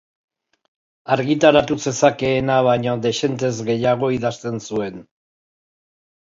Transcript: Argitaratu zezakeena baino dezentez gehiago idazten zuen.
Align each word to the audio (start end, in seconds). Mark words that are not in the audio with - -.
Argitaratu 1.15 1.77
zezakeena 1.83 2.55
baino 2.69 2.95
dezentez 3.05 3.53
gehiago 3.69 4.11
idazten 4.17 4.59
zuen. 4.71 4.99